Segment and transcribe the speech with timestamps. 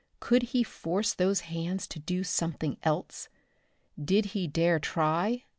[0.19, 3.29] Could he force those hands to something else?
[4.03, 5.43] Did he dare try?